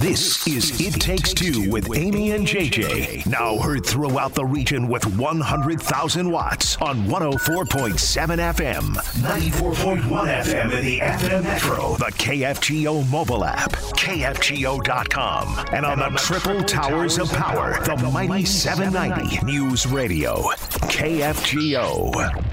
[0.00, 3.26] This is It Takes Two with Amy and JJ.
[3.26, 10.00] Now heard throughout the region with 100,000 watts on 104.7 FM, 94.1
[10.42, 17.18] FM in the FM Metro, the KFGO mobile app, KFGO.com, and on the triple towers
[17.18, 20.36] of power, the mighty 790 News Radio,
[20.88, 22.49] KFGO.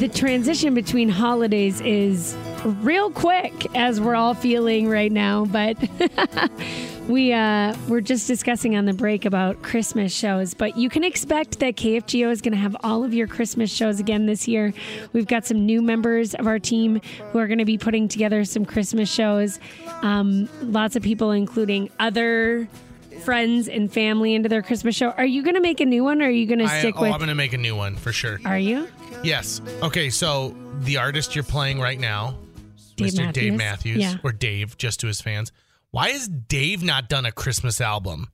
[0.00, 2.34] The transition between holidays is
[2.80, 5.76] real quick as we're all feeling right now but
[7.08, 11.58] we uh we're just discussing on the break about christmas shows but you can expect
[11.58, 14.72] that kfgo is going to have all of your christmas shows again this year.
[15.12, 18.42] We've got some new members of our team who are going to be putting together
[18.46, 19.60] some christmas shows
[20.00, 22.66] um, lots of people including other
[23.20, 26.20] friends and family into their christmas show are you going to make a new one
[26.22, 27.76] or are you going to I, stick oh, with I'm going to make a new
[27.76, 28.40] one for sure.
[28.44, 28.88] are you
[29.22, 29.60] Yes.
[29.82, 32.38] Okay, so the artist you're playing right now,
[32.96, 33.32] Dave Mr.
[33.32, 33.58] Dave Matthews.
[33.58, 34.14] Matthews, Yeah.
[34.24, 35.52] or Dave, just to his fans.
[35.90, 38.28] Why has Dave not done a Christmas album?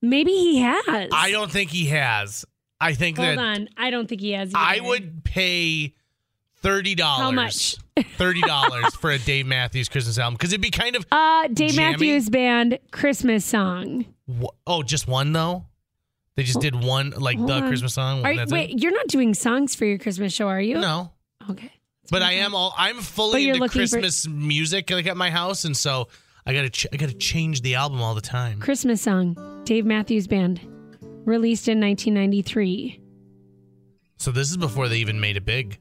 [0.00, 2.44] maybe he has I don't think he has.
[2.80, 3.68] I think Hold that on.
[3.76, 4.52] I don't think he has.
[4.54, 5.94] I would pay
[6.62, 7.22] thirty dollars.
[7.22, 7.76] How much?
[8.16, 11.04] Thirty dollars for a Dave Matthews Christmas album because it'd be kind of.
[11.10, 11.92] Uh, Dave Jammy?
[11.92, 14.04] Matthews Band Christmas song.
[14.66, 15.64] Oh, just one though.
[16.36, 17.68] They just did one like Hold the on.
[17.68, 18.24] Christmas song.
[18.24, 18.80] Are, that's wait, it?
[18.82, 20.78] you're not doing songs for your Christmas show, are you?
[20.78, 21.10] No,
[21.50, 21.72] Okay.
[22.12, 22.72] but I am all.
[22.78, 26.06] I'm fully into looking for- Christmas music like at my house, and so
[26.46, 28.60] I gotta ch- I gotta change the album all the time.
[28.60, 29.36] Christmas song.
[29.64, 30.60] Dave Matthews Band.
[31.24, 33.00] Released in 1993.
[34.18, 35.78] So this is before they even made it big.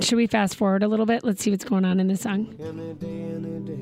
[0.00, 1.24] Should we fast forward a little bit?
[1.24, 2.54] Let's see what's going on in the song.
[2.58, 3.72] Any day, any day.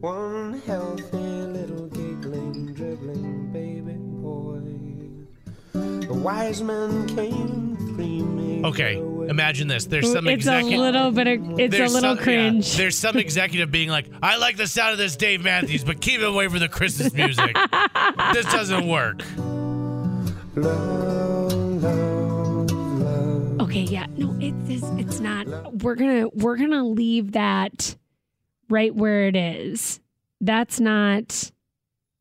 [0.00, 4.60] One healthy little giggling, dribbling baby boy.
[6.06, 8.64] The wise man came creaming.
[8.66, 8.96] Okay,
[9.28, 9.86] imagine this.
[9.86, 10.78] There's some it's executive.
[10.78, 12.76] a little bit of it's a little some- yeah, cringe.
[12.76, 16.20] there's some executive being like, "I like the sound of this Dave Matthews, but keep
[16.20, 17.56] it away from the Christmas music.
[18.34, 21.15] this doesn't work." Love, love, love.
[23.84, 24.06] Okay, yeah.
[24.16, 25.46] No, it's it's, it's not.
[25.82, 27.96] We're to we're to leave that
[28.68, 30.00] right where it is.
[30.40, 31.50] That's not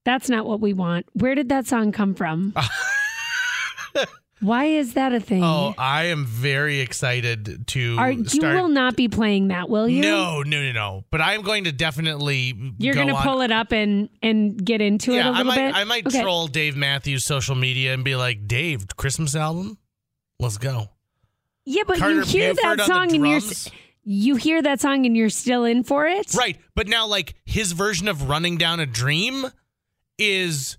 [0.03, 1.05] that's not what we want.
[1.13, 2.53] Where did that song come from?
[4.41, 5.43] Why is that a thing?
[5.43, 8.53] Oh, I am very excited to Are, you start.
[8.55, 10.01] will not be playing that, will you?
[10.01, 11.05] no, no, no, no.
[11.09, 12.53] But I am going to definitely.
[12.77, 15.31] You're go going to on- pull it up and and get into it Yeah, a
[15.31, 15.55] I little might.
[15.55, 15.75] bit.
[15.75, 16.21] I might Okay.
[16.21, 19.77] troll Dave Matthews' social media and be like, "Dave, Christmas album,
[20.39, 20.89] let's go."
[21.65, 23.41] Yeah, but Carter you hear Buford that song and you're
[24.05, 26.33] you hear that song and you're still in for it.
[26.35, 26.57] Right.
[26.75, 29.47] But now, like, his version of Running Down a Dream
[30.19, 30.77] is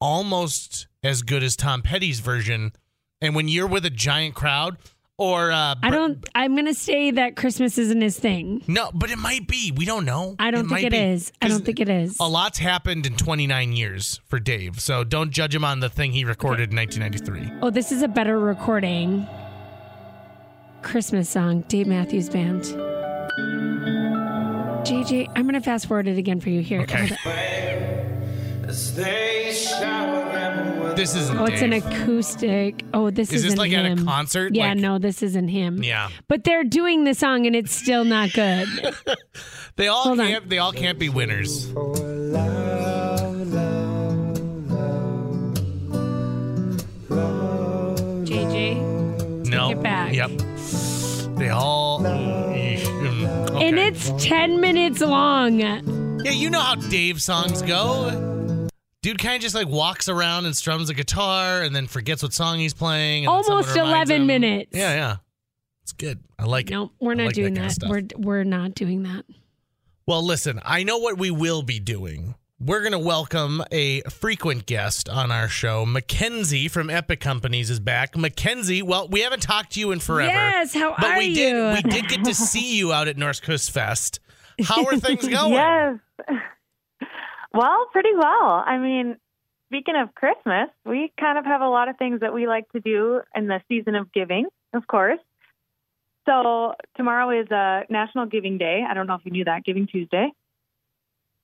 [0.00, 2.72] almost as good as Tom Petty's version.
[3.20, 4.76] And when you're with a giant crowd,
[5.18, 6.24] or, uh, I don't.
[6.34, 8.62] I'm going to say that Christmas isn't his thing.
[8.66, 9.72] No, but it might be.
[9.74, 10.36] We don't know.
[10.38, 10.98] I don't think might it be.
[10.98, 11.32] is.
[11.40, 12.18] I don't think it is.
[12.20, 14.78] A lot's happened in 29 years for Dave.
[14.78, 17.60] So don't judge him on the thing he recorded in 1993.
[17.62, 19.26] Oh, this is a better recording.
[20.86, 22.62] Christmas song, Dave Matthews Band.
[24.86, 26.82] JJ, I'm going to fast forward it again for you here.
[26.82, 27.08] Okay.
[27.08, 28.68] Hold on.
[28.68, 32.84] As they shower them with This isn't Oh, it's an acoustic.
[32.94, 34.54] Oh, this Is this isn't like at a concert?
[34.54, 35.82] Yeah, Like- no, this isn't him.
[35.82, 36.08] Yeah.
[36.28, 38.68] But they're doing the song and it's still not good.
[39.76, 40.48] They all Hold can't.
[40.48, 41.70] They all can't be winners.
[41.72, 41.94] for
[49.50, 49.70] love.
[49.70, 49.78] No.
[49.78, 50.14] it back.
[50.14, 50.30] Yep.
[51.36, 52.04] They all.
[52.06, 52.82] Okay.
[53.66, 55.58] And it's 10 minutes long.
[55.60, 55.80] Yeah,
[56.32, 58.68] you know how Dave songs go.
[59.02, 62.32] Dude kind of just like walks around and strums a guitar and then forgets what
[62.32, 63.24] song he's playing.
[63.24, 64.26] And Almost 11 him.
[64.26, 64.70] minutes.
[64.72, 65.16] Yeah, yeah.
[65.82, 66.18] It's good.
[66.38, 66.74] I like it.
[66.74, 67.70] No, we're not like doing that.
[67.78, 67.80] that.
[67.88, 69.24] kind of we're we're not doing that.
[70.06, 72.34] Well, listen, I know what we will be doing.
[72.58, 75.84] We're going to welcome a frequent guest on our show.
[75.84, 78.16] Mackenzie from Epic Companies is back.
[78.16, 80.32] Mackenzie, well, we haven't talked to you in forever.
[80.32, 81.34] Yes, how but are we you?
[81.34, 84.20] did we did get to see you out at North Coast Fest.
[84.64, 85.52] How are things going?
[85.52, 85.98] Yes.
[87.54, 88.62] Well, pretty well.
[88.66, 89.16] I mean,
[89.68, 92.80] speaking of Christmas, we kind of have a lot of things that we like to
[92.80, 95.20] do in the season of giving, of course.
[96.26, 98.84] So tomorrow is uh, National Giving Day.
[98.86, 100.28] I don't know if you knew that, Giving Tuesday.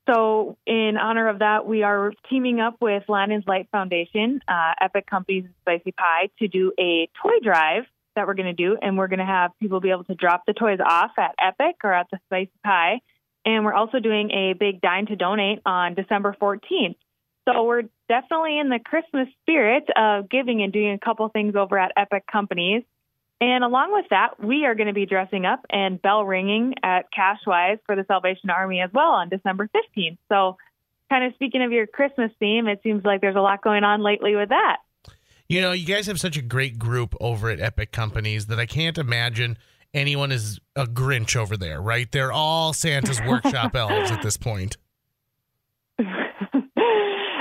[0.09, 5.07] So in honor of that, we are teaming up with Landon's Light Foundation, uh, Epic
[5.07, 7.85] Companies, and Spicy Pie to do a toy drive
[8.17, 10.43] that we're going to do, and we're going to have people be able to drop
[10.47, 13.01] the toys off at Epic or at the Spicy Pie.
[13.45, 16.97] And we're also doing a big dine to donate on December 14th.
[17.49, 21.79] So we're definitely in the Christmas spirit of giving and doing a couple things over
[21.79, 22.83] at Epic Companies.
[23.43, 27.07] And along with that, we are going to be dressing up and bell ringing at
[27.13, 30.17] Cashwise for the Salvation Army as well on December 15th.
[30.29, 30.59] So,
[31.11, 34.01] kind of speaking of your Christmas theme, it seems like there's a lot going on
[34.01, 34.77] lately with that.
[35.49, 38.67] You know, you guys have such a great group over at Epic Companies that I
[38.67, 39.59] can't imagine
[39.93, 42.11] anyone is a Grinch over there, right?
[42.13, 44.77] They're all Santa's workshop elves at this point.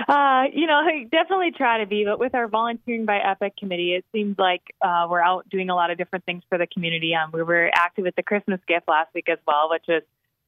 [0.08, 3.94] Uh, you know, I definitely try to be, but with our volunteering by Epic committee,
[3.96, 7.14] it seems like uh, we're out doing a lot of different things for the community.
[7.16, 10.04] Um, we were active at the Christmas gift last week as well, which was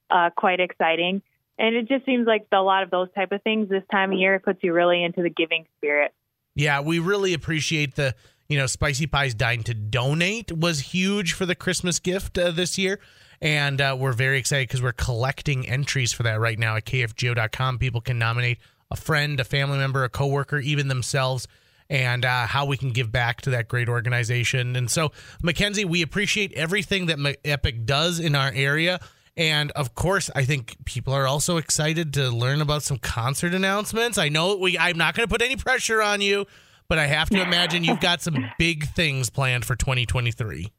[0.09, 1.21] uh, quite exciting.
[1.57, 4.17] And it just seems like a lot of those type of things this time of
[4.17, 6.13] year puts you really into the giving spirit.
[6.55, 8.15] Yeah, we really appreciate the,
[8.47, 12.77] you know, Spicy Pies Dine to Donate was huge for the Christmas gift uh, this
[12.77, 12.99] year.
[13.41, 17.77] And uh, we're very excited because we're collecting entries for that right now at kfgo.com.
[17.77, 18.59] People can nominate
[18.93, 21.47] a friend, a family member, a coworker, even themselves,
[21.89, 24.75] and uh, how we can give back to that great organization.
[24.75, 25.11] And so,
[25.41, 28.99] Mackenzie, we appreciate everything that Epic does in our area.
[29.35, 34.17] And of course, I think people are also excited to learn about some concert announcements.
[34.17, 36.45] I know we I'm not going to put any pressure on you,
[36.87, 40.71] but I have to imagine you've got some big things planned for 2023.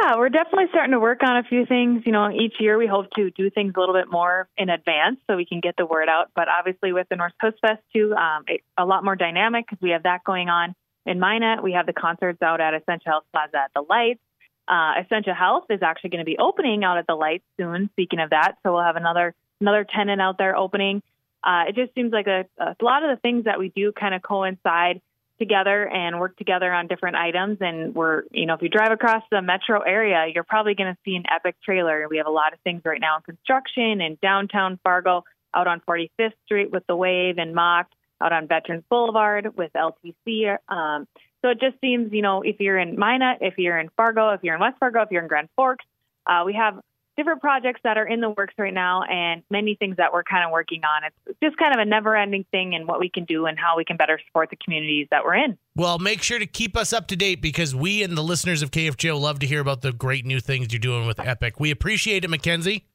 [0.00, 2.02] Yeah, we're definitely starting to work on a few things.
[2.04, 5.18] You know, each year we hope to do things a little bit more in advance
[5.26, 6.30] so we can get the word out.
[6.34, 9.80] But obviously, with the North Coast Fest too, um, it, a lot more dynamic because
[9.82, 10.74] we have that going on
[11.06, 11.62] in Minot.
[11.62, 14.20] We have the concerts out at Essentia Health Plaza at the Lights.
[14.68, 17.88] Uh, Essentia Health is actually going to be opening out at the Lights soon.
[17.94, 21.02] Speaking of that, so we'll have another another tenant out there opening.
[21.42, 24.14] Uh, it just seems like a, a lot of the things that we do kind
[24.14, 25.00] of coincide
[25.38, 27.58] together and work together on different items.
[27.60, 30.98] And we're, you know, if you drive across the metro area, you're probably going to
[31.04, 32.06] see an epic trailer.
[32.08, 35.24] We have a lot of things right now in construction in downtown Fargo,
[35.54, 37.88] out on 45th Street with the Wave and Mock,
[38.20, 40.56] out on Veterans Boulevard with LTC.
[40.68, 41.06] Um,
[41.42, 44.42] so it just seems, you know, if you're in Minot, if you're in Fargo, if
[44.42, 45.84] you're in West Fargo, if you're in Grand Forks,
[46.26, 46.80] uh, we have
[47.18, 50.44] different projects that are in the works right now and many things that we're kind
[50.44, 51.02] of working on.
[51.26, 53.76] It's just kind of a never ending thing and what we can do and how
[53.76, 55.58] we can better support the communities that we're in.
[55.74, 58.70] Well, make sure to keep us up to date because we and the listeners of
[58.70, 61.58] KFGO love to hear about the great new things you're doing with Epic.
[61.58, 62.86] We appreciate it, Mackenzie.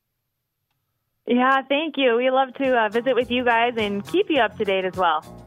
[1.25, 2.15] Yeah, thank you.
[2.15, 4.95] We love to uh, visit with you guys and keep you up to date as
[4.95, 5.42] well.